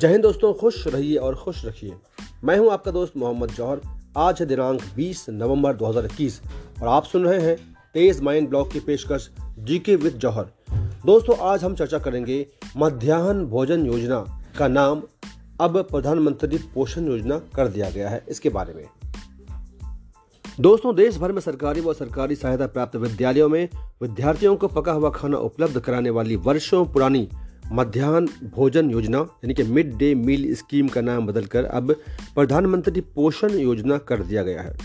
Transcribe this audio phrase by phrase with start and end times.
[0.00, 1.92] जय हिंद दोस्तों, खुश रहिए और खुश रखिए।
[2.44, 3.80] मैं हूँ आपका दोस्त मोहम्मद जौहर।
[4.16, 6.40] आज है दिनांक 20 नवंबर 2021
[6.82, 7.56] और आप सुन रहे हैं
[7.94, 10.44] तेज माइंड ब्लॉग की पेशकश जीके विद जौहर।
[11.06, 15.02] दोस्तों, आज हम चर्चा करेंगे मध्याह्न भोजन योजना का नाम
[15.60, 18.84] अब प्रधानमंत्री पोषण योजना कर दिया गया है, इसके बारे में।
[20.60, 23.68] दोस्तों देश भर में सरकारी व सरकारी सहायता प्राप्त विद्यालयों में
[24.02, 27.28] विद्यार्थियों को पका हुआ खाना उपलब्ध कराने वाली वर्षों पुरानी
[27.72, 31.92] मध्याह्न भोजन योजना, यानी कि मिड डे मील स्कीम का नाम बदलकर अब
[32.34, 34.76] प्रधानमंत्री पोषण योजना कर दिया गया है।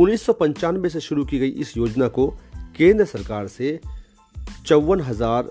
[0.00, 2.26] उन्नीस सौ पंचानवे से शुरू की गई इस योजना को
[2.76, 3.80] केंद्र सरकार से
[4.66, 5.50] चौवन हज़ार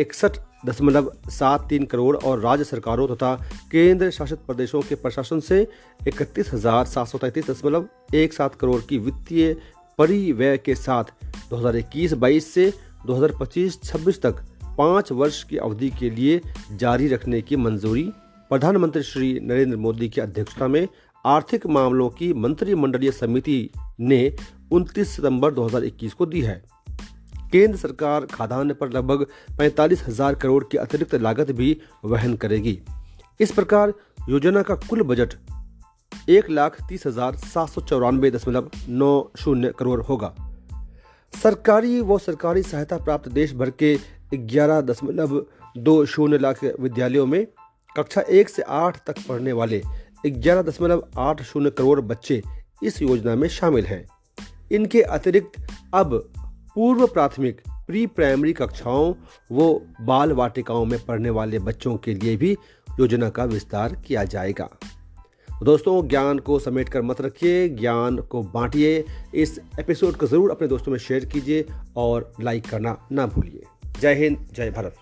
[0.00, 3.34] इकसठ दशमलव सात तीन करोड़ और राज्य सरकारों तथा
[3.72, 5.60] केंद्र शासित प्रदेशों के प्रशासन से
[6.08, 9.56] इकतीस हज़ार सात सौ तैंतीस दशमलव एक सात करोड़ की वित्तीय
[9.98, 11.04] परिव्यय के साथ
[11.52, 12.72] 2021-22 से
[13.06, 14.44] 2025-26 तक
[14.78, 16.40] पाँच वर्ष की अवधि के लिए
[16.72, 18.10] जारी रखने की मंजूरी
[18.50, 20.86] प्रधानमंत्री श्री नरेंद्र मोदी की अध्यक्षता में
[21.24, 23.58] आर्थिक मामलों की मंत्रिमंडलीय समिति
[24.00, 24.20] ने
[24.72, 26.62] 29 सितंबर 2021 को दी है।
[27.52, 29.26] केंद्र सरकार खाद्यान्न पर लगभग
[29.58, 32.78] पैंतालीस हज़ार करोड़ की अतिरिक्त लागत भी वहन करेगी।
[33.40, 33.92] इस प्रकार
[34.28, 35.34] योजना का कुल बजट
[36.30, 40.34] एक लाख तीस हज़ार सात सौ चौरानवे दशमलव नौ शून्य करोड़ होगा।
[41.34, 43.94] सरकारी व सरकारी सहायता प्राप्त देश भर के
[44.34, 45.34] ग्यारह दशमलव
[45.78, 47.46] दो शून्य लाख विद्यालयों में
[47.96, 49.82] कक्षा एक से आठ तक पढ़ने वाले
[50.26, 52.42] ग्यारह दशमलव आठ शून्य करोड़ बच्चे
[52.82, 54.04] इस योजना में शामिल हैं।
[54.72, 55.62] इनके अतिरिक्त
[55.94, 56.18] अब
[56.74, 59.14] पूर्व प्राथमिक प्री प्राइमरी कक्षाओं
[59.52, 62.56] व बाल वाटिकाओं में पढ़ने वाले बच्चों के लिए भी
[63.00, 64.68] योजना का विस्तार किया जाएगा।
[65.64, 70.68] दोस्तों, ज्ञान को समेट कर मत रखिए, ज्ञान को बांटिए। इस एपिसोड को ज़रूर अपने
[70.68, 71.64] दोस्तों में शेयर कीजिए
[71.96, 73.62] और लाइक करना ना भूलिए।
[74.00, 74.96] जय हिंद, जय भारत।